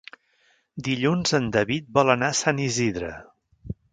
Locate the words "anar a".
2.15-2.37